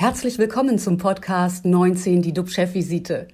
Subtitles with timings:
[0.00, 3.26] Herzlich willkommen zum Podcast 19, die DUB-Chefvisite.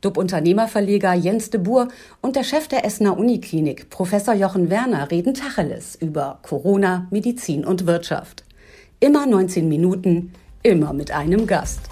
[0.00, 1.86] DUB-Unternehmerverleger Jens de Boer
[2.20, 7.86] und der Chef der Essener Uniklinik, Professor Jochen Werner, reden Tacheles über Corona, Medizin und
[7.86, 8.42] Wirtschaft.
[8.98, 10.32] Immer 19 Minuten,
[10.64, 11.88] immer mit einem Gast.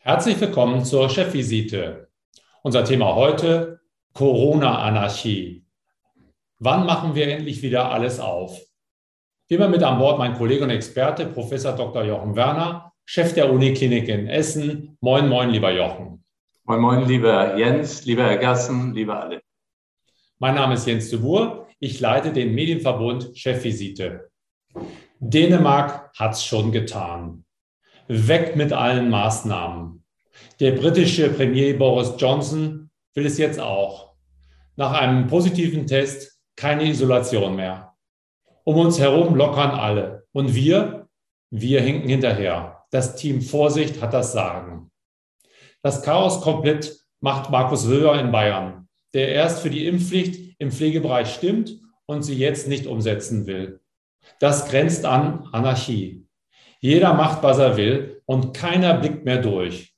[0.00, 2.10] Herzlich willkommen zur Chefvisite.
[2.62, 3.80] Unser Thema heute
[4.12, 5.64] Corona-Anarchie.
[6.58, 8.60] Wann machen wir endlich wieder alles auf?
[9.48, 12.02] Immer mit an Bord mein Kollege und Experte, Professor Dr.
[12.04, 14.96] Jochen Werner, Chef der Uniklinik in Essen.
[15.02, 16.24] Moin, moin, lieber Jochen.
[16.64, 19.42] Moin, moin, lieber Jens, lieber Herr Gassen, lieber alle.
[20.38, 21.68] Mein Name ist Jens de Boer.
[21.78, 24.30] Ich leite den Medienverbund Chefvisite.
[25.20, 27.44] Dänemark hat es schon getan.
[28.08, 30.02] Weg mit allen Maßnahmen.
[30.58, 34.14] Der britische Premier Boris Johnson will es jetzt auch.
[34.76, 37.93] Nach einem positiven Test keine Isolation mehr.
[38.64, 40.26] Um uns herum lockern alle.
[40.32, 41.08] Und wir,
[41.50, 42.84] wir hinken hinterher.
[42.90, 44.90] Das Team Vorsicht hat das Sagen.
[45.82, 51.32] Das Chaos komplett macht Markus Söder in Bayern, der erst für die Impfpflicht im Pflegebereich
[51.34, 53.80] stimmt und sie jetzt nicht umsetzen will.
[54.40, 56.26] Das grenzt an Anarchie.
[56.80, 59.94] Jeder macht, was er will und keiner blickt mehr durch.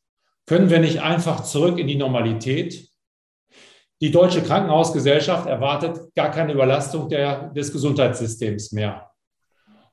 [0.47, 2.89] Können wir nicht einfach zurück in die Normalität?
[4.03, 9.11] Die Deutsche Krankenhausgesellschaft erwartet gar keine Überlastung der, des Gesundheitssystems mehr.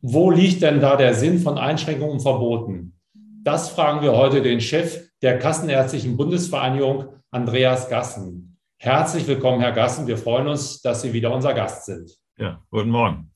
[0.02, 3.00] Wo liegt denn da der Sinn von Einschränkungen und Verboten?
[3.14, 8.58] Das fragen wir heute den Chef der Kassenärztlichen Bundesvereinigung, Andreas Gassen.
[8.78, 10.06] Herzlich willkommen, Herr Gassen.
[10.06, 12.12] Wir freuen uns, dass Sie wieder unser Gast sind.
[12.38, 13.32] Ja, guten Morgen.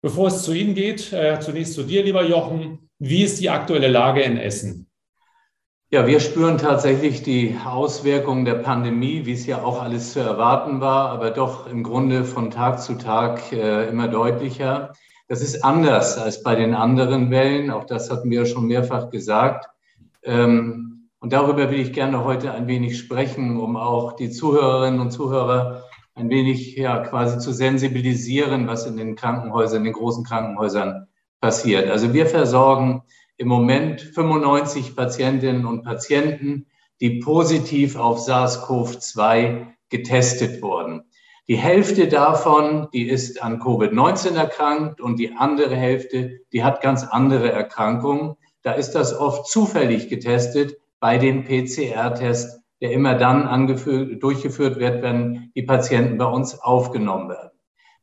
[0.00, 2.88] Bevor es zu Ihnen geht, äh, zunächst zu dir, lieber Jochen.
[2.98, 4.90] Wie ist die aktuelle Lage in Essen?
[5.94, 10.80] Ja, wir spüren tatsächlich die Auswirkungen der Pandemie, wie es ja auch alles zu erwarten
[10.80, 14.94] war, aber doch im Grunde von Tag zu Tag äh, immer deutlicher.
[15.28, 17.70] Das ist anders als bei den anderen Wellen.
[17.70, 19.66] Auch das hatten wir schon mehrfach gesagt.
[20.22, 25.10] Ähm, und darüber will ich gerne heute ein wenig sprechen, um auch die Zuhörerinnen und
[25.10, 31.08] Zuhörer ein wenig ja quasi zu sensibilisieren, was in den Krankenhäusern, in den großen Krankenhäusern
[31.42, 31.90] passiert.
[31.90, 33.02] Also wir versorgen
[33.42, 36.66] im Moment 95 Patientinnen und Patienten,
[37.00, 41.02] die positiv auf SARS-CoV-2 getestet wurden.
[41.48, 47.02] Die Hälfte davon, die ist an Covid-19 erkrankt und die andere Hälfte, die hat ganz
[47.02, 48.36] andere Erkrankungen.
[48.62, 53.66] Da ist das oft zufällig getestet bei dem PCR-Test, der immer dann
[54.20, 57.50] durchgeführt wird, wenn die Patienten bei uns aufgenommen werden.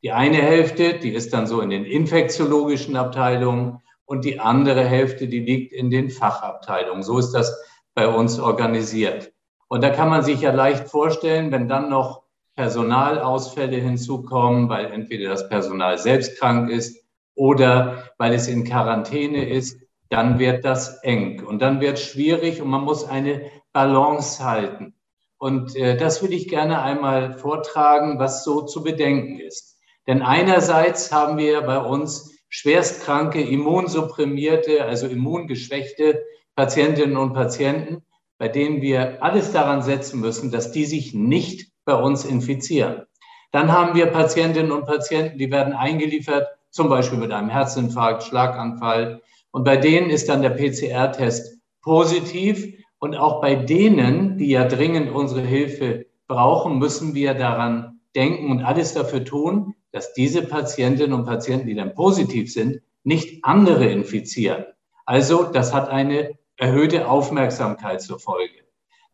[0.04, 5.28] Die eine Hälfte, die ist dann so in den infektiologischen Abteilungen und die andere Hälfte,
[5.28, 7.04] die liegt in den Fachabteilungen.
[7.04, 7.56] So ist das
[7.94, 9.32] bei uns organisiert.
[9.68, 12.24] Und da kann man sich ja leicht vorstellen, wenn dann noch
[12.56, 17.06] Personalausfälle hinzukommen, weil entweder das Personal selbst krank ist
[17.36, 22.70] oder weil es in Quarantäne ist, dann wird das eng und dann wird schwierig und
[22.70, 23.44] man muss eine
[23.74, 24.96] Balance halten.
[25.38, 29.78] Und äh, das würde ich gerne einmal vortragen, was so zu bedenken ist.
[30.08, 36.24] Denn einerseits haben wir bei uns schwerstkranke, immunsupprimierte, also immungeschwächte
[36.56, 38.04] Patientinnen und Patienten,
[38.38, 43.04] bei denen wir alles daran setzen müssen, dass die sich nicht bei uns infizieren.
[43.52, 49.22] Dann haben wir Patientinnen und Patienten, die werden eingeliefert, zum Beispiel mit einem Herzinfarkt, Schlaganfall.
[49.52, 52.76] Und bei denen ist dann der PCR-Test positiv.
[53.00, 58.64] Und auch bei denen, die ja dringend unsere Hilfe brauchen, müssen wir daran denken und
[58.64, 64.66] alles dafür tun, dass diese Patientinnen und Patienten, die dann positiv sind, nicht andere infizieren.
[65.06, 68.54] Also das hat eine erhöhte Aufmerksamkeit zur Folge.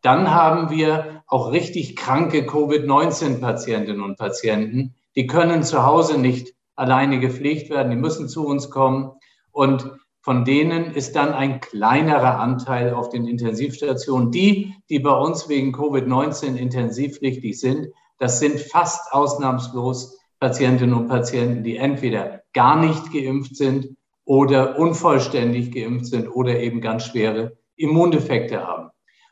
[0.02, 7.20] Dann haben wir auch richtig kranke Covid-19-Patientinnen und Patienten, die können zu Hause nicht alleine
[7.20, 9.14] gepflegt werden, die müssen zu uns kommen.
[9.52, 9.90] Und
[10.22, 14.32] von denen ist dann ein kleinerer Anteil auf den Intensivstationen.
[14.32, 17.88] Die, die bei uns wegen Covid-19 intensivpflichtig sind,
[18.18, 23.96] das sind fast ausnahmslos Patientinnen und Patienten, die entweder gar nicht geimpft sind
[24.26, 28.90] oder unvollständig geimpft sind oder eben ganz schwere Immundefekte haben.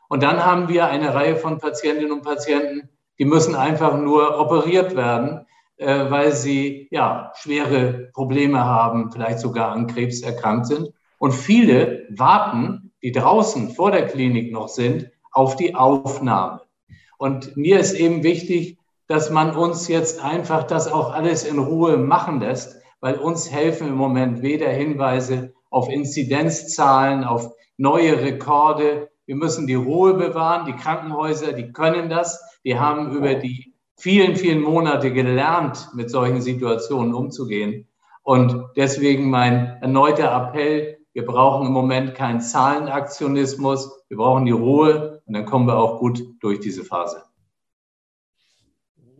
[0.08, 4.96] Und dann haben wir eine Reihe von Patientinnen und Patienten, die müssen einfach nur operiert
[4.96, 5.46] werden,
[5.76, 10.90] äh, weil sie ja schwere Probleme haben, vielleicht sogar an Krebs erkrankt sind.
[11.18, 16.60] Und viele warten, die draußen vor der Klinik noch sind, auf die Aufnahme.
[17.18, 21.96] Und mir ist eben wichtig, dass man uns jetzt einfach das auch alles in Ruhe
[21.96, 29.10] machen lässt, weil uns helfen im Moment weder Hinweise auf Inzidenzzahlen, auf neue Rekorde.
[29.26, 30.66] Wir müssen die Ruhe bewahren.
[30.66, 32.40] Die Krankenhäuser, die können das.
[32.64, 37.88] Die haben über die vielen, vielen Monate gelernt, mit solchen Situationen umzugehen.
[38.22, 45.22] Und deswegen mein erneuter Appell, wir brauchen im Moment keinen Zahlenaktionismus, wir brauchen die Ruhe
[45.26, 47.22] und dann kommen wir auch gut durch diese Phase.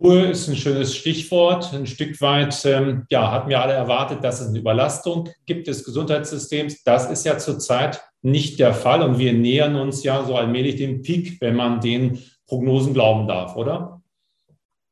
[0.00, 1.72] Ruhe ist ein schönes Stichwort.
[1.72, 5.84] Ein Stück weit ähm, ja, hatten wir alle erwartet, dass es eine Überlastung gibt des
[5.84, 6.84] Gesundheitssystems.
[6.84, 11.02] Das ist ja zurzeit nicht der Fall und wir nähern uns ja so allmählich dem
[11.02, 14.02] Peak, wenn man den Prognosen glauben darf, oder?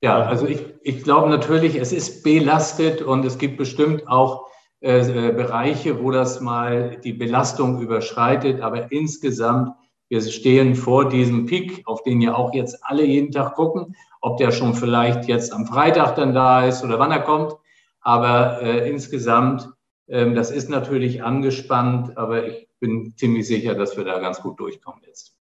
[0.02, 4.48] Ja, also ich, ich glaube natürlich, es ist belastet und es gibt bestimmt auch
[4.80, 8.60] äh, Bereiche, wo das mal die Belastung überschreitet.
[8.60, 9.74] Aber insgesamt,
[10.08, 14.38] wir stehen vor diesem Peak, auf den ja auch jetzt alle jeden Tag gucken, ob
[14.38, 17.52] der schon vielleicht jetzt am Freitag dann da ist oder wann er kommt.
[18.00, 19.68] Aber äh, insgesamt,
[20.06, 24.58] äh, das ist natürlich angespannt, aber ich bin ziemlich sicher, dass wir da ganz gut
[24.58, 25.36] durchkommen jetzt.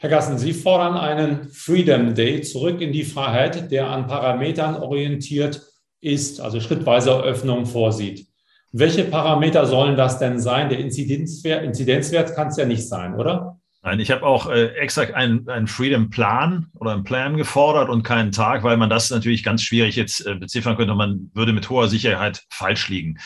[0.00, 5.60] Herr Gassen, Sie fordern einen Freedom Day zurück in die Freiheit, der an Parametern orientiert
[6.00, 8.28] ist, also schrittweise Öffnung vorsieht.
[8.70, 10.68] Welche Parameter sollen das denn sein?
[10.68, 13.57] Der Inzidenzwert, Inzidenzwert kann es ja nicht sein, oder?
[13.88, 18.32] Nein, ich habe auch äh, extra einen, einen Freedom-Plan oder einen Plan gefordert und keinen
[18.32, 20.94] Tag, weil man das natürlich ganz schwierig jetzt äh, beziffern könnte.
[20.94, 23.18] Man würde mit hoher Sicherheit falsch liegen.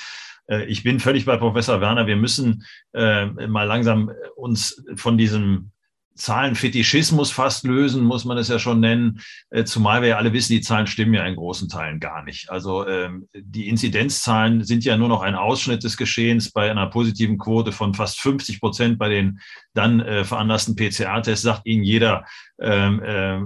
[0.46, 2.06] Äh, ich bin völlig bei Professor Werner.
[2.06, 2.64] Wir müssen
[2.94, 5.72] äh, mal langsam uns von diesem
[6.14, 9.20] Zahlenfetischismus fast lösen, muss man es ja schon nennen,
[9.50, 12.50] äh, zumal wir ja alle wissen, die Zahlen stimmen ja in großen Teilen gar nicht.
[12.50, 17.38] Also ähm, die Inzidenzzahlen sind ja nur noch ein Ausschnitt des Geschehens bei einer positiven
[17.38, 19.40] Quote von fast 50 Prozent bei den
[19.74, 22.24] dann äh, veranlassten PCR-Tests, sagt Ihnen jeder
[22.60, 23.40] ähm, äh,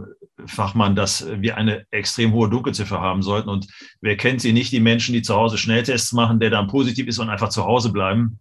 [0.47, 3.49] Fachmann, dass wir eine extrem hohe Dunkelziffer haben sollten.
[3.49, 3.69] Und
[4.01, 7.19] wer kennt sie nicht, die Menschen, die zu Hause Schnelltests machen, der dann positiv ist
[7.19, 8.39] und einfach zu Hause bleiben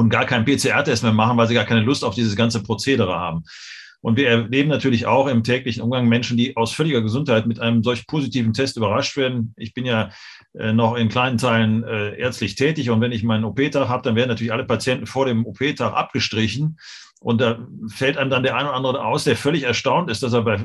[0.00, 3.16] und gar keinen PCR-Test mehr machen, weil sie gar keine Lust auf dieses ganze Prozedere
[3.16, 3.44] haben.
[4.00, 7.82] Und wir erleben natürlich auch im täglichen Umgang Menschen, die aus völliger Gesundheit mit einem
[7.82, 9.52] solch positiven Test überrascht werden.
[9.58, 10.08] Ich bin ja
[10.58, 14.16] äh, noch in kleinen Teilen äh, ärztlich tätig und wenn ich meinen OP-Tag habe, dann
[14.16, 16.78] werden natürlich alle Patienten vor dem OP-Tag abgestrichen.
[17.22, 17.58] Und da
[17.88, 20.64] fällt einem dann der eine oder andere aus, der völlig erstaunt ist, dass er bei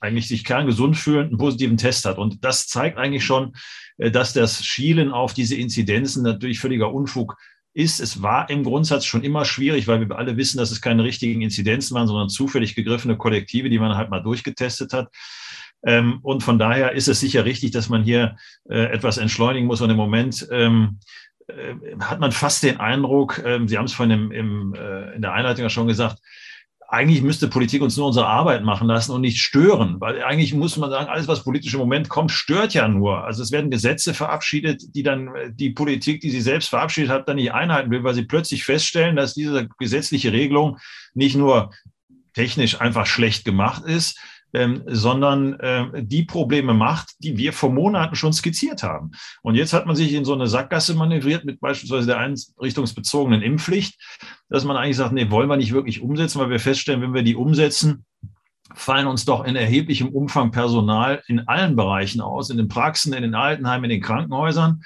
[0.00, 2.18] eigentlich sich kerngesund fühlend einen positiven Test hat.
[2.18, 3.52] Und das zeigt eigentlich schon,
[3.98, 7.36] äh, dass das Schielen auf diese Inzidenzen natürlich völliger Unfug
[7.74, 11.04] ist, es war im Grundsatz schon immer schwierig, weil wir alle wissen, dass es keine
[11.04, 15.08] richtigen Inzidenzen waren, sondern zufällig gegriffene Kollektive, die man halt mal durchgetestet hat.
[15.84, 18.36] Ähm, und von daher ist es sicher richtig, dass man hier
[18.68, 19.80] äh, etwas entschleunigen muss.
[19.80, 20.98] Und im Moment ähm,
[21.48, 25.22] äh, hat man fast den Eindruck, äh, Sie haben es vorhin im, im, äh, in
[25.22, 26.18] der Einleitung ja schon gesagt,
[26.92, 30.76] eigentlich müsste Politik uns nur unsere Arbeit machen lassen und nicht stören, weil eigentlich muss
[30.76, 33.24] man sagen, alles, was politisch im Moment kommt, stört ja nur.
[33.24, 37.36] Also es werden Gesetze verabschiedet, die dann die Politik, die sie selbst verabschiedet hat, dann
[37.36, 40.76] nicht einhalten will, weil sie plötzlich feststellen, dass diese gesetzliche Regelung
[41.14, 41.70] nicht nur
[42.34, 44.18] technisch einfach schlecht gemacht ist,
[44.54, 49.12] ähm, sondern äh, die Probleme macht, die wir vor Monaten schon skizziert haben.
[49.42, 53.98] Und jetzt hat man sich in so eine Sackgasse manövriert mit beispielsweise der einrichtungsbezogenen Impfpflicht,
[54.48, 57.22] dass man eigentlich sagt, nee, wollen wir nicht wirklich umsetzen, weil wir feststellen, wenn wir
[57.22, 58.04] die umsetzen,
[58.74, 63.22] fallen uns doch in erheblichem Umfang Personal in allen Bereichen aus, in den Praxen, in
[63.22, 64.82] den Altenheimen, in den Krankenhäusern.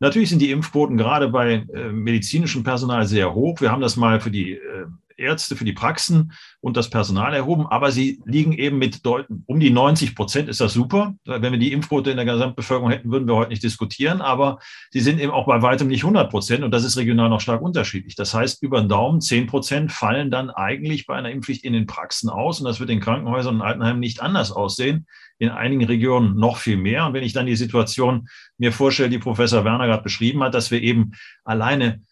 [0.00, 3.60] Natürlich sind die Impfquoten gerade bei äh, medizinischem Personal sehr hoch.
[3.60, 4.86] Wir haben das mal für die äh,
[5.18, 9.00] Ärzte für die Praxen und das Personal erhoben, aber sie liegen eben mit
[9.46, 11.14] um die 90 Prozent, ist das super.
[11.24, 14.58] Wenn wir die Impfquote in der Gesamtbevölkerung hätten, würden wir heute nicht diskutieren, aber
[14.90, 17.62] sie sind eben auch bei weitem nicht 100 Prozent und das ist regional noch stark
[17.62, 18.14] unterschiedlich.
[18.16, 21.86] Das heißt, über den Daumen 10 Prozent fallen dann eigentlich bei einer Impfpflicht in den
[21.86, 25.06] Praxen aus und das wird in Krankenhäusern und Altenheimen nicht anders aussehen.
[25.40, 27.06] In einigen Regionen noch viel mehr.
[27.06, 30.72] Und wenn ich dann die Situation mir vorstelle, die Professor Werner gerade beschrieben hat, dass
[30.72, 31.12] wir eben
[31.44, 32.02] alleine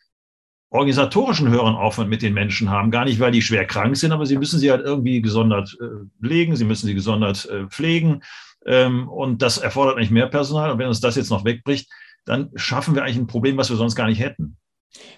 [0.71, 2.91] organisatorischen höheren Aufwand mit den Menschen haben.
[2.91, 6.07] Gar nicht, weil die schwer krank sind, aber sie müssen sie halt irgendwie gesondert äh,
[6.21, 8.23] pflegen, sie müssen sie gesondert äh, pflegen.
[8.67, 10.71] Ähm, und das erfordert eigentlich mehr Personal.
[10.71, 11.89] Und wenn uns das jetzt noch wegbricht,
[12.25, 14.57] dann schaffen wir eigentlich ein Problem, was wir sonst gar nicht hätten.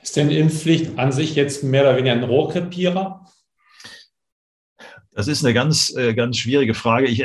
[0.02, 3.25] Ist denn Impfpflicht an sich jetzt mehr oder weniger ein Rohrkrepierer?
[5.12, 7.07] Das ist eine ganz, äh, ganz schwierige Frage.
[7.09, 7.25] Ich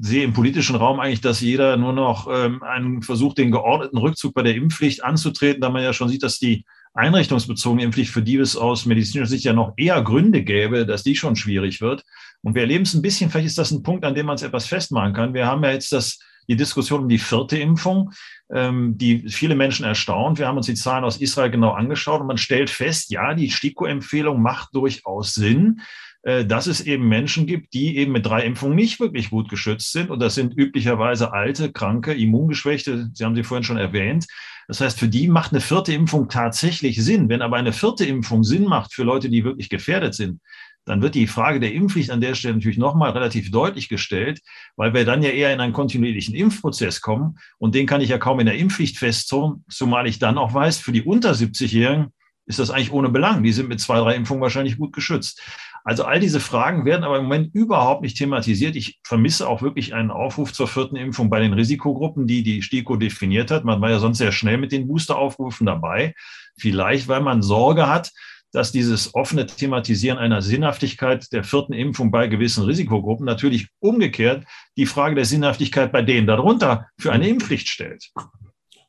[0.00, 4.32] sehe im politischen Raum eigentlich, dass jeder nur noch ähm, einen versucht, den geordneten Rückzug
[4.32, 8.36] bei der Impfpflicht anzutreten, da man ja schon sieht, dass die einrichtungsbezogene Impfpflicht, für die
[8.36, 12.04] es aus medizinischer Sicht ja noch eher Gründe gäbe, dass die schon schwierig wird.
[12.42, 14.42] Und wir erleben es ein bisschen, vielleicht ist das ein Punkt, an dem man es
[14.42, 15.34] etwas festmachen kann.
[15.34, 18.12] Wir haben ja jetzt das, die Diskussion um die vierte Impfung,
[18.52, 20.38] ähm, die viele Menschen erstaunt.
[20.38, 23.50] Wir haben uns die Zahlen aus Israel genau angeschaut und man stellt fest, ja, die
[23.50, 25.80] STIKO-Empfehlung macht durchaus Sinn
[26.24, 30.10] dass es eben Menschen gibt, die eben mit drei Impfungen nicht wirklich gut geschützt sind.
[30.10, 34.26] Und das sind üblicherweise alte, kranke, immungeschwächte, Sie haben sie vorhin schon erwähnt,
[34.66, 37.28] das heißt, für die macht eine vierte Impfung tatsächlich Sinn.
[37.28, 40.40] Wenn aber eine vierte Impfung Sinn macht für Leute, die wirklich gefährdet sind,
[40.86, 44.40] dann wird die Frage der Impfpflicht an der Stelle natürlich nochmal relativ deutlich gestellt,
[44.76, 47.38] weil wir dann ja eher in einen kontinuierlichen Impfprozess kommen.
[47.58, 50.78] Und den kann ich ja kaum in der Impfpflicht festzurren, zumal ich dann auch weiß,
[50.78, 52.12] für die unter 70-Jährigen
[52.46, 53.42] ist das eigentlich ohne Belang.
[53.42, 55.40] Die sind mit zwei, drei Impfungen wahrscheinlich gut geschützt.
[55.84, 58.74] Also all diese Fragen werden aber im Moment überhaupt nicht thematisiert.
[58.74, 62.96] Ich vermisse auch wirklich einen Aufruf zur vierten Impfung bei den Risikogruppen, die die STIKO
[62.96, 63.64] definiert hat.
[63.64, 66.14] Man war ja sonst sehr schnell mit den Boosteraufrufen dabei.
[66.56, 68.12] Vielleicht, weil man Sorge hat,
[68.54, 74.46] dass dieses offene Thematisieren einer Sinnhaftigkeit der vierten Impfung bei gewissen Risikogruppen natürlich umgekehrt
[74.76, 78.10] die Frage der Sinnhaftigkeit bei denen darunter für eine Impfpflicht stellt.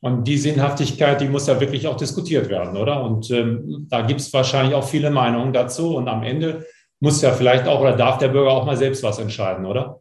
[0.06, 3.02] Und die Sinnhaftigkeit, die muss ja wirklich auch diskutiert werden, oder?
[3.02, 5.96] Und ähm, da gibt es wahrscheinlich auch viele Meinungen dazu.
[5.96, 6.64] Und am Ende
[7.00, 10.00] muss ja vielleicht auch oder darf der Bürger auch mal selbst was entscheiden, oder?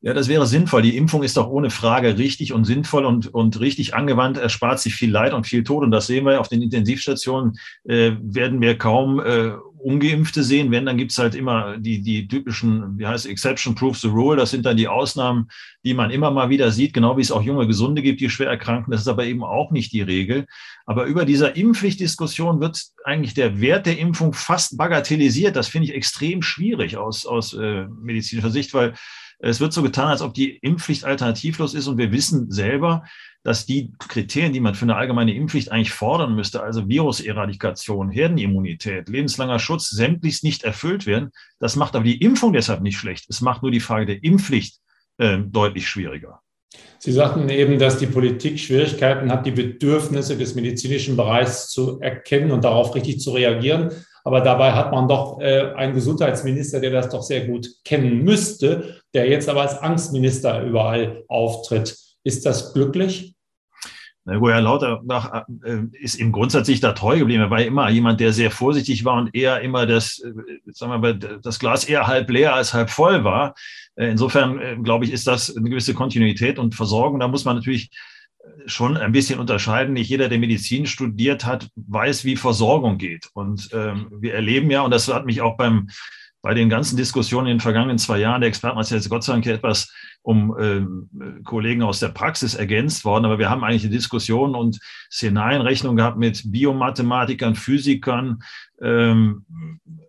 [0.00, 0.80] Ja, das wäre sinnvoll.
[0.80, 4.94] Die Impfung ist doch ohne Frage richtig und sinnvoll und, und richtig angewandt, erspart sich
[4.94, 5.84] viel Leid und viel Tod.
[5.84, 9.52] Und das sehen wir auf den Intensivstationen, äh, werden wir kaum äh,
[9.84, 10.70] Ungeimpfte sehen.
[10.70, 14.36] Wenn, dann gibt's halt immer die, die typischen, wie heißt Exception proves the rule.
[14.36, 15.48] Das sind dann die Ausnahmen,
[15.84, 18.48] die man immer mal wieder sieht, genau wie es auch junge Gesunde gibt, die schwer
[18.48, 18.90] erkranken.
[18.90, 20.46] Das ist aber eben auch nicht die Regel.
[20.86, 25.56] Aber über dieser Impfpflichtdiskussion wird eigentlich der Wert der Impfung fast bagatellisiert.
[25.56, 28.94] Das finde ich extrem schwierig aus, aus äh, medizinischer Sicht, weil
[29.48, 33.04] es wird so getan, als ob die Impfpflicht alternativlos ist und wir wissen selber,
[33.42, 39.08] dass die Kriterien, die man für eine allgemeine Impfpflicht eigentlich fordern müsste, also Viruseradikation, Herdenimmunität,
[39.08, 41.30] lebenslanger Schutz, sämtlichst nicht erfüllt werden.
[41.58, 43.26] Das macht aber die Impfung deshalb nicht schlecht.
[43.28, 44.80] Es macht nur die Frage der Impfpflicht
[45.18, 46.40] äh, deutlich schwieriger.
[46.98, 52.50] Sie sagten eben, dass die Politik Schwierigkeiten hat, die Bedürfnisse des medizinischen Bereichs zu erkennen
[52.50, 53.90] und darauf richtig zu reagieren.
[54.24, 59.00] Aber dabei hat man doch äh, einen Gesundheitsminister, der das doch sehr gut kennen müsste,
[59.12, 61.96] der jetzt aber als Angstminister überall auftritt.
[62.24, 63.34] Ist das glücklich?
[64.26, 67.42] Wo Herr Lauterbach äh, ist ihm grundsätzlich da treu geblieben.
[67.42, 70.32] Er war immer jemand, der sehr vorsichtig war und eher immer das, äh,
[70.72, 73.54] sagen wir mal, das Glas eher halb leer als halb voll war.
[73.96, 77.20] Insofern, glaube ich, ist das eine gewisse Kontinuität und Versorgung.
[77.20, 77.90] Da muss man natürlich
[78.66, 79.94] schon ein bisschen unterscheiden.
[79.94, 83.28] Nicht jeder, der Medizin studiert hat, weiß, wie Versorgung geht.
[83.34, 85.88] Und ähm, wir erleben ja, und das hat mich auch beim,
[86.42, 89.32] bei den ganzen Diskussionen in den vergangenen zwei Jahren, der Experten ist jetzt Gott sei
[89.32, 93.92] Dank etwas um ähm, Kollegen aus der Praxis ergänzt worden, aber wir haben eigentlich eine
[93.92, 94.78] Diskussion und
[95.10, 98.42] Szenarienrechnung gehabt mit Biomathematikern, Physikern,
[98.80, 99.44] ähm,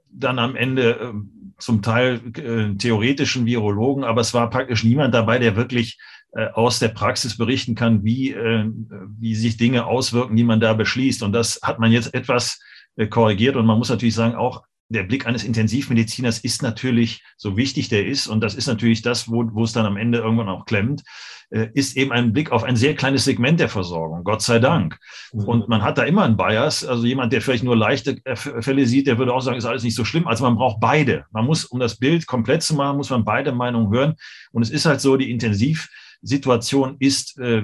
[0.10, 1.14] dann am Ende äh,
[1.58, 5.98] zum Teil äh, theoretischen Virologen, aber es war praktisch niemand dabei, der wirklich
[6.36, 8.66] äh, aus der Praxis berichten kann, wie, äh,
[9.18, 11.24] wie sich Dinge auswirken, die man da beschließt.
[11.24, 12.60] Und das hat man jetzt etwas
[12.98, 13.56] äh, korrigiert.
[13.56, 18.06] Und man muss natürlich sagen, auch der Blick eines Intensivmediziners ist natürlich, so wichtig der
[18.06, 21.04] ist, und das ist natürlich das, wo, wo es dann am Ende irgendwann auch klemmt,
[21.74, 24.98] ist eben ein Blick auf ein sehr kleines Segment der Versorgung, Gott sei Dank.
[25.32, 25.44] Mhm.
[25.44, 29.08] Und man hat da immer einen Bias, also jemand, der vielleicht nur leichte Fälle sieht,
[29.08, 30.28] der würde auch sagen, ist alles nicht so schlimm.
[30.28, 31.26] Also man braucht beide.
[31.32, 34.16] Man muss, um das Bild komplett zu machen, muss man beide Meinungen hören.
[34.52, 35.90] Und es ist halt so, die Intensiv-
[36.22, 37.64] Situation ist äh,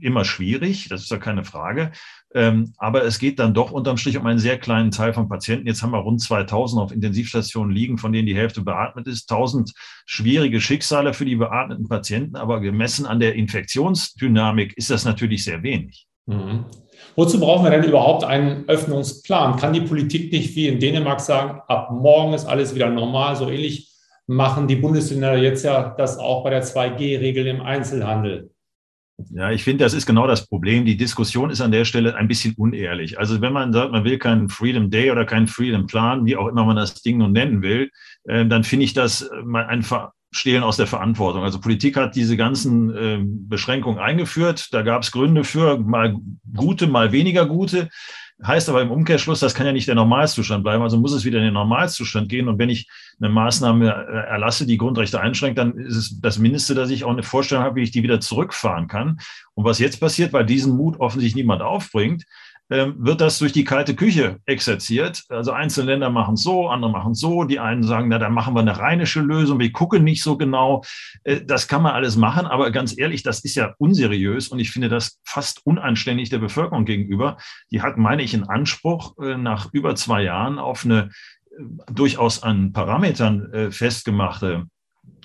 [0.00, 1.92] immer schwierig, das ist ja keine Frage.
[2.34, 5.66] Ähm, aber es geht dann doch unterm Strich um einen sehr kleinen Teil von Patienten.
[5.66, 9.30] Jetzt haben wir rund 2000 auf Intensivstationen liegen, von denen die Hälfte beatmet ist.
[9.30, 9.72] 1000
[10.04, 15.62] schwierige Schicksale für die beatmeten Patienten, aber gemessen an der Infektionsdynamik ist das natürlich sehr
[15.62, 16.06] wenig.
[16.26, 16.66] Mhm.
[17.16, 19.56] Wozu brauchen wir denn überhaupt einen Öffnungsplan?
[19.56, 23.48] Kann die Politik nicht wie in Dänemark sagen, ab morgen ist alles wieder normal, so
[23.48, 23.88] ähnlich
[24.28, 28.50] machen die Bundesländer jetzt ja das auch bei der 2G-Regel im Einzelhandel.
[29.30, 30.84] Ja, ich finde, das ist genau das Problem.
[30.84, 33.18] Die Diskussion ist an der Stelle ein bisschen unehrlich.
[33.18, 36.46] Also wenn man sagt, man will keinen Freedom Day oder keinen Freedom Plan, wie auch
[36.46, 37.90] immer man das Ding nun nennen will,
[38.24, 39.84] äh, dann finde ich das ein
[40.30, 41.42] Stehlen aus der Verantwortung.
[41.42, 44.68] Also Politik hat diese ganzen äh, Beschränkungen eingeführt.
[44.72, 46.14] Da gab es Gründe für, mal
[46.54, 47.88] gute, mal weniger gute.
[48.44, 51.38] Heißt aber im Umkehrschluss, das kann ja nicht der Normalzustand bleiben, also muss es wieder
[51.38, 52.46] in den Normalzustand gehen.
[52.46, 56.76] Und wenn ich eine Maßnahme äh, erlasse, die Grundrechte einschränkt, dann ist es das Mindeste,
[56.76, 59.18] dass ich auch eine Vorstellung habe, wie ich die wieder zurückfahren kann.
[59.54, 62.26] Und was jetzt passiert, weil diesen Mut offensichtlich niemand aufbringt,
[62.68, 65.24] wird das durch die kalte Küche exerziert.
[65.30, 67.44] Also einzelne Länder machen so, andere machen so.
[67.44, 69.58] Die einen sagen, na, dann machen wir eine rheinische Lösung.
[69.58, 70.82] Wir gucken nicht so genau.
[71.24, 72.46] Äh, das kann man alles machen.
[72.46, 76.84] Aber ganz ehrlich, das ist ja unseriös und ich finde das fast unanständig der Bevölkerung
[76.84, 77.38] gegenüber.
[77.70, 81.10] Die hat, meine ich, einen Anspruch äh, nach über zwei Jahren auf eine
[81.50, 84.66] äh, durchaus an Parametern festgemachte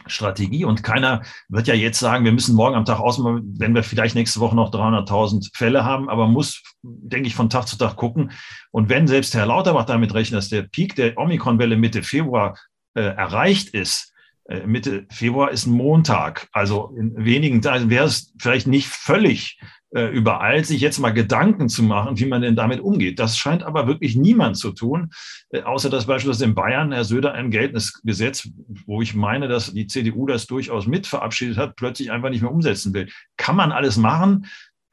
[0.08, 0.66] Strategie.
[0.66, 4.16] Und keiner wird ja jetzt sagen, wir müssen morgen am Tag ausmachen, wenn wir vielleicht
[4.16, 8.32] nächste Woche noch 300.000 Fälle haben, aber muss, denke ich, von Tag zu Tag gucken.
[8.72, 12.58] Und wenn selbst Herr Lauterbach damit rechnet, dass der Peak der Omikron-Welle Mitte Februar
[12.96, 14.14] äh, erreicht ist,
[14.46, 19.60] äh, Mitte Februar ist ein Montag, also in wenigen Tagen wäre es vielleicht nicht völlig
[19.94, 23.20] äh, überall, sich jetzt mal Gedanken zu machen, wie man denn damit umgeht.
[23.20, 25.12] Das scheint aber wirklich niemand zu tun,
[25.52, 28.50] äh, außer dass beispielsweise in Bayern Herr Söder ein geltendes Gesetz,
[28.86, 32.52] wo ich meine, dass die CDU das durchaus mit verabschiedet hat, plötzlich einfach nicht mehr
[32.52, 33.10] umsetzen will.
[33.38, 34.48] Kann man alles machen,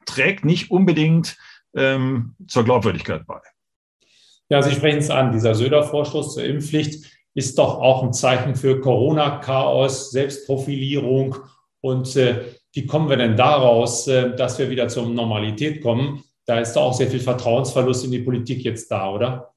[0.05, 1.37] trägt nicht unbedingt
[1.75, 3.39] ähm, zur Glaubwürdigkeit bei.
[4.49, 5.31] Ja, Sie sprechen es an.
[5.31, 11.37] Dieser Söder-Vorstoß zur Impfpflicht ist doch auch ein Zeichen für Corona-Chaos, Selbstprofilierung.
[11.79, 12.43] Und äh,
[12.73, 16.23] wie kommen wir denn daraus, äh, dass wir wieder zur Normalität kommen?
[16.45, 19.53] Da ist doch auch sehr viel Vertrauensverlust in die Politik jetzt da, oder?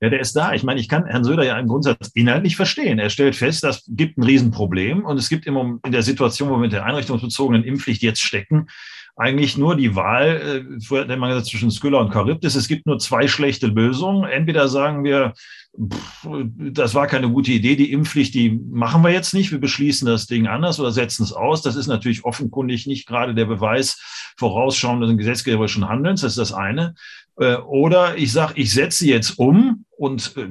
[0.00, 0.52] Ja, der ist da.
[0.52, 2.98] Ich meine, ich kann Herrn Söder ja im Grundsatz inhaltlich verstehen.
[2.98, 6.54] Er stellt fest, das gibt ein Riesenproblem und es gibt immer in der Situation, wo
[6.54, 8.66] wir mit der einrichtungsbezogenen Impfpflicht jetzt stecken,
[9.16, 12.56] eigentlich nur die Wahl, äh, vorher hat man gesagt, zwischen Skylla und Charybdis.
[12.56, 14.24] Es gibt nur zwei schlechte Lösungen.
[14.24, 15.34] Entweder sagen wir,
[15.78, 20.06] pff, das war keine gute Idee, die Impfpflicht, die machen wir jetzt nicht, wir beschließen
[20.06, 21.62] das Ding anders oder setzen es aus.
[21.62, 24.00] Das ist natürlich offenkundig nicht gerade der Beweis
[24.36, 26.94] vorausschauenden gesetzgeberischen Handelns, das ist das eine.
[27.38, 30.48] Äh, oder ich sage, ich setze jetzt um und äh,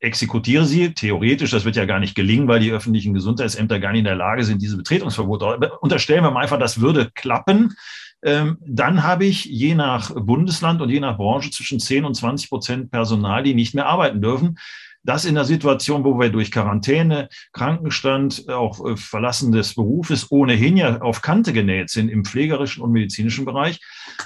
[0.00, 0.94] exekutiere sie.
[0.94, 4.16] Theoretisch, das wird ja gar nicht gelingen, weil die öffentlichen Gesundheitsämter gar nicht in der
[4.16, 5.72] Lage sind, diese Betretungsverbote.
[5.80, 7.74] Unterstellen wir mal einfach, das würde klappen.
[8.22, 12.48] Ähm, dann habe ich je nach Bundesland und je nach Branche zwischen 10 und 20
[12.48, 14.58] Prozent Personal, die nicht mehr arbeiten dürfen.
[15.06, 20.76] Das in der Situation, wo wir durch Quarantäne, Krankenstand, auch äh, Verlassen des Berufes ohnehin
[20.76, 23.80] ja auf Kante genäht sind im pflegerischen und medizinischen Bereich.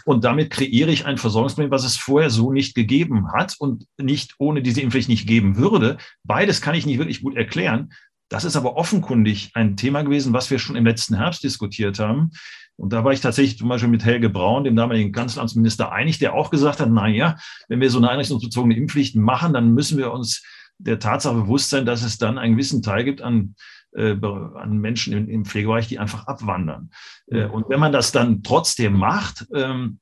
[0.07, 4.37] Und damit kreiere ich ein Versorgungsproblem, was es vorher so nicht gegeben hat und nicht
[4.39, 5.99] ohne diese Impfpflicht nicht geben würde.
[6.25, 7.93] Beides kann ich nicht wirklich gut erklären.
[8.31, 12.31] Das ist aber offenkundig ein Thema gewesen, was wir schon im letzten Herbst diskutiert haben.
[12.77, 16.33] Und da war ich tatsächlich zum Beispiel mit Helge Braun, dem damaligen Kanzleramtsminister, einig, der
[16.33, 17.37] auch gesagt hat, na ja,
[17.69, 20.43] wenn wir so eine einrichtungsbezogene Impfpflicht machen, dann müssen wir uns
[20.83, 23.55] der Tatsache bewusst sein, dass es dann einen gewissen Teil gibt an,
[23.93, 26.91] äh, an Menschen im, im, Pflegebereich, die einfach abwandern.
[27.27, 29.99] Äh, und wenn man das dann trotzdem macht, ähm,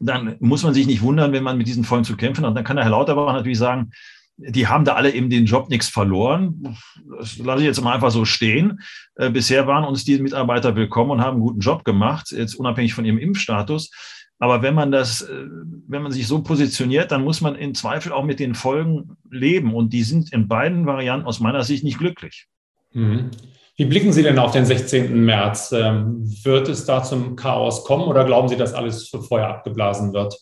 [0.00, 2.50] dann muss man sich nicht wundern, wenn man mit diesen Folgen zu kämpfen hat.
[2.50, 3.90] Und dann kann der Herr Lauterbach natürlich sagen,
[4.36, 6.76] die haben da alle eben den Job nichts verloren.
[7.18, 8.80] Das lasse ich jetzt mal einfach so stehen.
[9.16, 12.94] Äh, bisher waren uns die Mitarbeiter willkommen und haben einen guten Job gemacht, jetzt unabhängig
[12.94, 13.90] von ihrem Impfstatus.
[14.38, 15.46] Aber wenn man das, äh,
[15.86, 19.74] wenn man sich so positioniert, dann muss man in Zweifel auch mit den Folgen leben.
[19.74, 22.46] Und die sind in beiden Varianten aus meiner Sicht nicht glücklich.
[22.92, 23.30] Mhm.
[23.76, 25.24] Wie blicken Sie denn auf den 16.
[25.24, 25.72] März?
[25.72, 30.36] Ähm, wird es da zum Chaos kommen oder glauben Sie, dass alles vorher abgeblasen wird?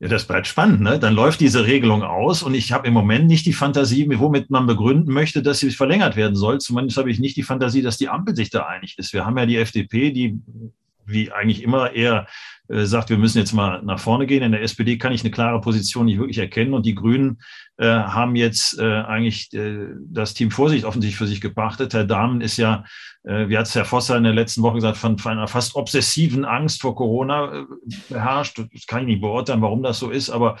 [0.00, 0.80] Ja, das bleibt spannend.
[0.80, 0.98] Ne?
[0.98, 4.66] Dann läuft diese Regelung aus und ich habe im Moment nicht die Fantasie, womit man
[4.66, 6.58] begründen möchte, dass sie verlängert werden soll.
[6.58, 9.12] Zumindest habe ich nicht die Fantasie, dass die Ampel sich da einig ist.
[9.12, 10.40] Wir haben ja die FDP, die
[11.04, 12.26] wie eigentlich immer eher
[12.68, 14.42] äh, sagt, wir müssen jetzt mal nach vorne gehen.
[14.42, 17.40] In der SPD kann ich eine klare Position nicht wirklich erkennen und die Grünen
[17.76, 21.94] äh, haben jetzt äh, eigentlich äh, das Team Vorsicht offensichtlich für sich gepachtet.
[21.94, 22.84] Herr Dahmen ist ja,
[23.24, 25.74] äh, wie hat es Herr Vosser in der letzten Woche gesagt, von, von einer fast
[25.74, 27.64] obsessiven Angst vor Corona äh,
[28.08, 28.58] beherrscht.
[28.58, 30.58] Das kann ich nicht beurteilen, warum das so ist, aber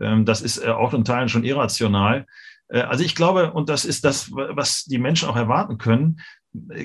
[0.00, 2.26] ähm, das ist äh, auch in Teilen schon irrational.
[2.74, 6.20] Äh, also ich glaube, und das ist das, was die Menschen auch erwarten können,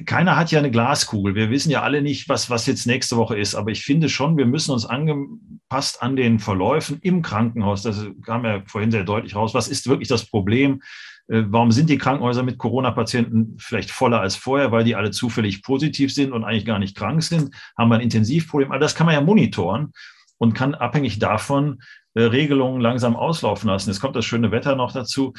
[0.05, 1.35] keiner hat ja eine Glaskugel.
[1.35, 3.53] Wir wissen ja alle nicht, was, was jetzt nächste Woche ist.
[3.53, 8.45] Aber ich finde schon, wir müssen uns angepasst an den Verläufen im Krankenhaus, das kam
[8.45, 10.81] ja vorhin sehr deutlich raus, was ist wirklich das Problem?
[11.27, 15.61] Äh, warum sind die Krankenhäuser mit Corona-Patienten vielleicht voller als vorher, weil die alle zufällig
[15.61, 17.55] positiv sind und eigentlich gar nicht krank sind?
[17.77, 18.71] Haben wir ein Intensivproblem?
[18.71, 19.93] All das kann man ja monitoren
[20.39, 21.79] und kann abhängig davon
[22.13, 23.89] äh, Regelungen langsam auslaufen lassen.
[23.89, 25.33] Jetzt kommt das schöne Wetter noch dazu.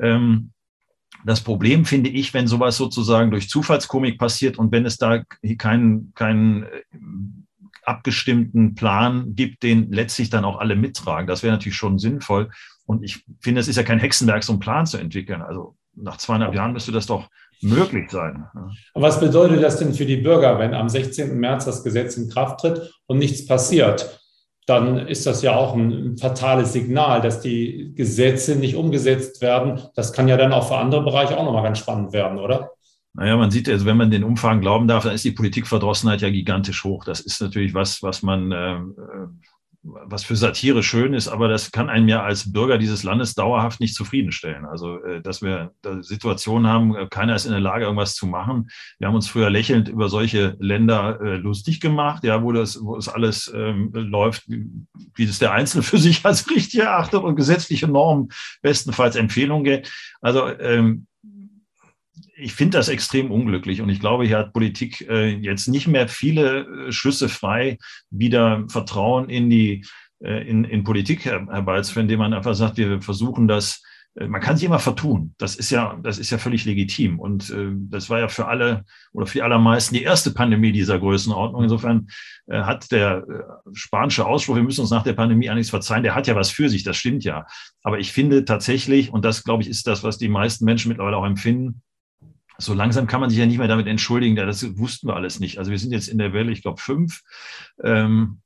[0.00, 0.52] Ähm,
[1.24, 5.22] das Problem finde ich, wenn sowas sozusagen durch Zufallskomik passiert und wenn es da
[5.58, 6.68] keinen, keinen äh,
[7.84, 11.26] abgestimmten Plan gibt, den letztlich dann auch alle mittragen.
[11.26, 12.50] Das wäre natürlich schon sinnvoll.
[12.84, 15.42] Und ich finde, es ist ja kein Hexenwerk, so einen Plan zu entwickeln.
[15.42, 17.28] Also nach zweieinhalb Jahren müsste das doch
[17.62, 18.44] möglich sein.
[18.94, 21.38] Was bedeutet das denn für die Bürger, wenn am 16.
[21.38, 24.20] März das Gesetz in Kraft tritt und nichts passiert?
[24.66, 29.80] Dann ist das ja auch ein fatales Signal, dass die Gesetze nicht umgesetzt werden.
[29.94, 32.72] Das kann ja dann auch für andere Bereiche auch nochmal ganz spannend werden, oder?
[33.14, 36.30] Naja, man sieht, also wenn man den Umfang glauben darf, dann ist die Politikverdrossenheit ja
[36.30, 37.04] gigantisch hoch.
[37.04, 38.78] Das ist natürlich was, was man äh,
[39.86, 43.80] was für Satire schön ist, aber das kann einen ja als Bürger dieses Landes dauerhaft
[43.80, 44.64] nicht zufriedenstellen.
[44.64, 48.68] Also, äh, dass wir Situationen haben, äh, keiner ist in der Lage, irgendwas zu machen.
[48.98, 52.96] Wir haben uns früher lächelnd über solche Länder äh, lustig gemacht, ja, wo das, wo
[52.96, 57.88] es alles ähm, läuft, wie das der Einzelne für sich als richtig erachtet und gesetzliche
[57.88, 58.28] Normen
[58.62, 59.92] bestenfalls Empfehlungen geht.
[60.20, 61.06] Also, ähm,
[62.36, 66.08] ich finde das extrem unglücklich und ich glaube, hier hat Politik äh, jetzt nicht mehr
[66.08, 67.78] viele äh, Schüsse frei,
[68.10, 69.84] wieder Vertrauen in die
[70.22, 73.82] äh, in, in Politik her, herbeizuführen, indem man einfach sagt, wir versuchen das
[74.16, 75.34] äh, man kann sich immer vertun.
[75.38, 77.20] Das ist ja, das ist ja völlig legitim.
[77.20, 80.98] Und äh, das war ja für alle oder für die allermeisten die erste Pandemie dieser
[80.98, 81.62] Größenordnung.
[81.62, 82.08] Insofern
[82.46, 86.14] äh, hat der äh, spanische Ausspruch, wir müssen uns nach der Pandemie eigentlich verzeihen, der
[86.14, 87.46] hat ja was für sich, das stimmt ja.
[87.82, 91.16] Aber ich finde tatsächlich, und das glaube ich ist das, was die meisten Menschen mittlerweile
[91.16, 91.82] auch empfinden,
[92.58, 95.58] so langsam kann man sich ja nicht mehr damit entschuldigen, das wussten wir alles nicht.
[95.58, 97.22] Also wir sind jetzt in der Welle, ich glaube, fünf.
[97.82, 98.40] Ähm,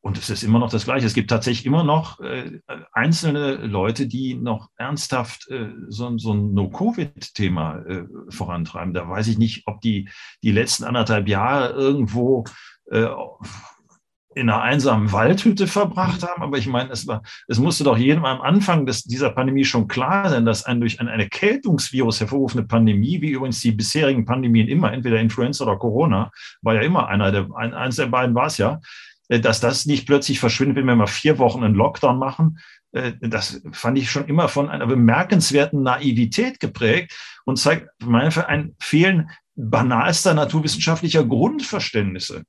[0.00, 1.04] und es ist immer noch das Gleiche.
[1.04, 2.60] Es gibt tatsächlich immer noch äh,
[2.92, 8.94] einzelne Leute, die noch ernsthaft äh, so, so, ein No-Covid-Thema äh, vorantreiben.
[8.94, 10.08] Da weiß ich nicht, ob die
[10.44, 12.44] die letzten anderthalb Jahre irgendwo
[12.88, 13.08] äh,
[14.36, 16.42] in einer einsamen Waldhütte verbracht haben.
[16.42, 19.88] Aber ich meine, es, war, es musste doch jedem am Anfang des, dieser Pandemie schon
[19.88, 24.92] klar sein, dass ein durch ein Erkältungsvirus hervorgerufene Pandemie, wie übrigens die bisherigen Pandemien immer,
[24.92, 28.58] entweder Influenza oder Corona, war ja immer einer der, ein, eins der beiden war es
[28.58, 28.78] ja,
[29.28, 32.58] äh, dass das nicht plötzlich verschwindet, wenn wir mal vier Wochen einen Lockdown machen.
[32.92, 38.76] Äh, das fand ich schon immer von einer bemerkenswerten Naivität geprägt und zeigt meiner ein
[38.80, 42.42] Fehlen banalster naturwissenschaftlicher Grundverständnisse.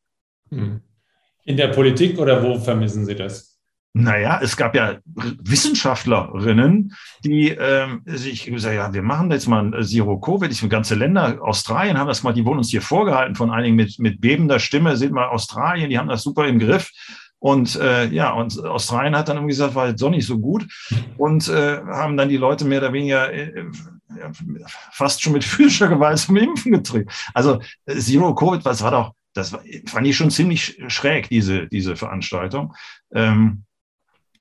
[0.49, 0.81] Hm.
[1.47, 3.57] In der Politik oder wo vermissen Sie das?
[3.93, 10.19] Naja, es gab ja Wissenschaftlerinnen, die ähm, sich gesagt ja, wir machen jetzt mal Zero
[10.19, 10.51] Covid.
[10.51, 13.97] Ich ganze Länder, Australien haben das mal, die wurden uns hier vorgehalten von einigen mit,
[13.97, 16.91] mit bebender Stimme, sind mal Australien, die haben das super im Griff.
[17.39, 20.67] Und äh, ja, und Australien hat dann irgendwie gesagt, war jetzt doch nicht so gut.
[21.17, 23.63] Und äh, haben dann die Leute mehr oder weniger äh,
[24.91, 27.09] fast schon mit physischer Gewalt zum Impfen getrieben.
[27.33, 32.73] Also Zero Covid, das war doch, das fand ich schon ziemlich schräg, diese, diese Veranstaltung.
[33.13, 33.63] Ähm,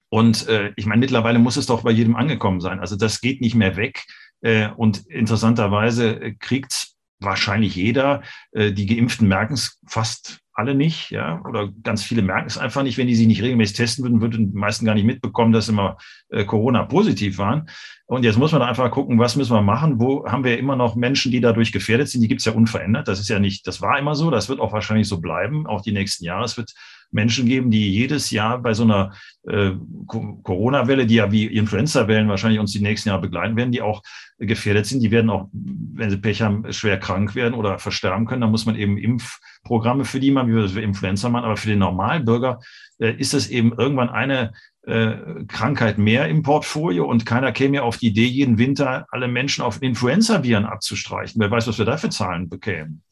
[0.09, 2.81] und äh, ich meine, mittlerweile muss es doch bei jedem angekommen sein.
[2.81, 4.05] Also das geht nicht mehr weg.
[4.41, 8.23] Äh, und interessanterweise äh, kriegt wahrscheinlich jeder.
[8.53, 12.83] Äh, die Geimpften merken es fast alle nicht, ja, oder ganz viele merken es einfach
[12.83, 12.97] nicht.
[12.97, 15.73] Wenn die sich nicht regelmäßig testen würden, würden die meisten gar nicht mitbekommen, dass sie
[15.73, 15.99] immer
[16.31, 17.69] äh, Corona positiv waren.
[18.07, 20.01] Und jetzt muss man einfach gucken, was müssen wir machen?
[20.01, 22.23] Wo haben wir immer noch Menschen, die dadurch gefährdet sind?
[22.23, 23.07] Die gibt es ja unverändert.
[23.07, 25.83] Das ist ja nicht, das war immer so, das wird auch wahrscheinlich so bleiben, auch
[25.83, 26.45] die nächsten Jahre.
[26.45, 26.73] Es wird
[27.11, 29.13] Menschen geben, die jedes Jahr bei so einer
[29.45, 29.73] äh,
[30.07, 34.03] Corona-Welle, die ja wie Influenza-Wellen wahrscheinlich uns die nächsten Jahre begleiten werden, die auch
[34.39, 35.03] gefährdet sind.
[35.03, 38.43] Die werden auch, wenn sie Pech haben, schwer krank werden oder versterben können.
[38.43, 41.45] Da muss man eben Impfprogramme für die machen, wie wir das für Influenza machen.
[41.45, 42.61] Aber für den Normalbürger
[42.99, 44.53] äh, ist es eben irgendwann eine
[44.87, 49.27] äh, Krankheit mehr im Portfolio und keiner käme ja auf die Idee, jeden Winter alle
[49.27, 51.41] Menschen auf Influenza-Viren abzustreichen.
[51.41, 53.03] Wer weiß, was wir da für Zahlen bekämen.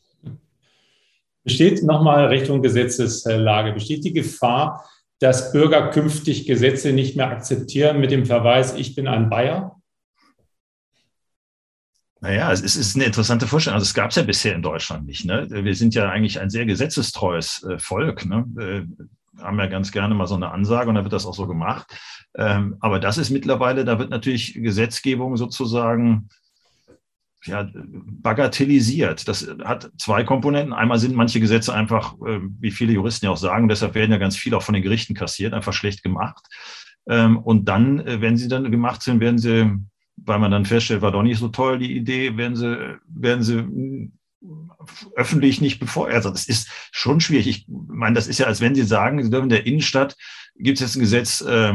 [1.44, 4.88] Besteht nochmal Richtung Gesetzeslage, besteht die Gefahr,
[5.20, 9.76] dass Bürger künftig Gesetze nicht mehr akzeptieren mit dem Verweis, ich bin ein Bayer?
[12.20, 13.74] Naja, es ist eine interessante Vorstellung.
[13.74, 15.26] Also es gab es ja bisher in Deutschland nicht.
[15.26, 15.46] Ne?
[15.50, 18.24] Wir sind ja eigentlich ein sehr gesetzestreues äh, Volk.
[18.24, 18.46] Ne?
[18.59, 21.46] Äh, haben ja ganz gerne mal so eine Ansage und da wird das auch so
[21.46, 21.87] gemacht.
[22.35, 26.30] Ähm, aber das ist mittlerweile, da wird natürlich Gesetzgebung sozusagen
[27.46, 29.28] ja, bagatellisiert.
[29.28, 30.72] Das hat zwei Komponenten.
[30.72, 34.18] Einmal sind manche Gesetze einfach, äh, wie viele Juristen ja auch sagen, deshalb werden ja
[34.18, 36.46] ganz viele auch von den Gerichten kassiert, einfach schlecht gemacht.
[37.07, 39.70] Ähm, und dann, äh, wenn sie dann gemacht sind, werden sie,
[40.16, 44.11] weil man dann feststellt, war doch nicht so toll die Idee, werden sie, werden sie
[45.16, 46.14] öffentlich nicht befeuert.
[46.14, 47.46] Also das ist schon schwierig.
[47.46, 50.16] Ich meine, das ist ja, als wenn Sie sagen, Sie dürfen in der Innenstadt,
[50.57, 51.74] gibt es jetzt ein Gesetz, äh,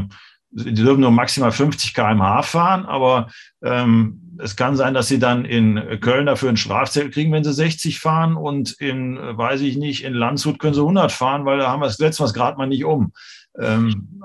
[0.51, 3.29] Sie dürfen nur maximal 50 km/h fahren, aber
[3.62, 7.54] ähm, es kann sein, dass Sie dann in Köln dafür ein Strafzettel kriegen, wenn Sie
[7.54, 11.69] 60 fahren und in, weiß ich nicht, in Landshut können Sie 100 fahren, weil da
[11.69, 13.12] haben wir das Gesetz was gerade mal nicht um.
[13.60, 14.21] Ähm,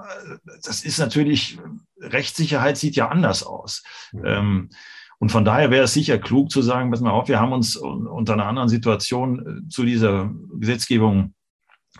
[0.64, 1.58] das ist natürlich,
[2.00, 3.82] Rechtssicherheit sieht ja anders aus.
[4.24, 4.70] Ähm,
[5.18, 7.76] und von daher wäre es sicher klug zu sagen, pass mal auf, wir haben uns
[7.76, 11.34] unter einer anderen Situation äh, zu dieser Gesetzgebung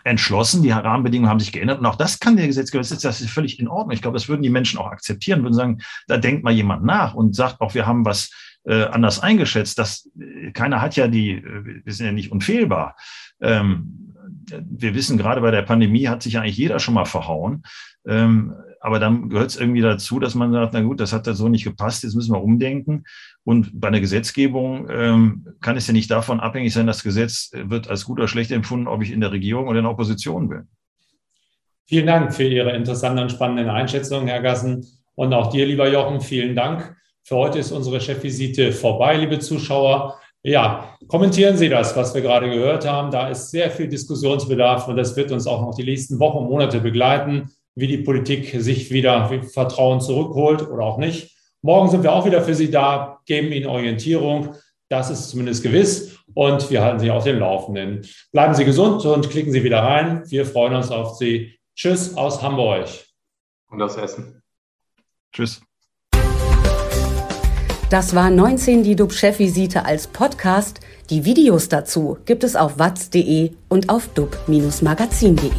[0.02, 0.62] entschlossen.
[0.62, 1.78] Die Rahmenbedingungen haben sich geändert.
[1.78, 3.92] Und auch das kann der Gesetzgeber, das ist, das ist völlig in Ordnung.
[3.92, 5.78] Ich glaube, das würden die Menschen auch akzeptieren, würden sagen,
[6.08, 8.30] da denkt mal jemand nach und sagt auch, wir haben was
[8.64, 9.78] äh, anders eingeschätzt.
[9.78, 12.96] Das, äh, keiner hat ja die, äh, wir sind ja nicht unfehlbar.
[13.40, 14.14] Ähm,
[14.46, 17.62] wir wissen, gerade bei der Pandemie hat sich eigentlich jeder schon mal verhauen.
[18.06, 18.54] Ähm,
[18.84, 21.48] aber dann gehört es irgendwie dazu, dass man sagt, na gut, das hat da so
[21.48, 23.04] nicht gepasst, jetzt müssen wir umdenken.
[23.42, 27.88] Und bei einer Gesetzgebung ähm, kann es ja nicht davon abhängig sein, das Gesetz wird
[27.88, 30.68] als gut oder schlecht empfunden, ob ich in der Regierung oder in der Opposition bin.
[31.86, 34.86] Vielen Dank für Ihre interessanten und spannenden Einschätzungen, Herr Gassen.
[35.14, 36.94] Und auch dir, lieber Jochen, vielen Dank.
[37.22, 40.20] Für heute ist unsere Chefvisite vorbei, liebe Zuschauer.
[40.42, 43.10] Ja, kommentieren Sie das, was wir gerade gehört haben.
[43.10, 46.50] Da ist sehr viel Diskussionsbedarf und das wird uns auch noch die nächsten Wochen und
[46.50, 51.36] Monate begleiten wie die Politik sich wieder Vertrauen zurückholt oder auch nicht.
[51.62, 54.54] Morgen sind wir auch wieder für Sie da, geben Ihnen Orientierung.
[54.88, 56.18] Das ist zumindest gewiss.
[56.34, 58.06] Und wir halten Sie auf dem Laufenden.
[58.32, 60.22] Bleiben Sie gesund und klicken Sie wieder rein.
[60.26, 61.58] Wir freuen uns auf Sie.
[61.74, 62.88] Tschüss aus Hamburg.
[63.70, 64.42] Und aus Essen.
[65.32, 65.62] Tschüss.
[67.90, 70.80] Das war 19 die DUB-Chefvisite als Podcast.
[71.10, 75.50] Die Videos dazu gibt es auf watz.de und auf dub-magazin.de.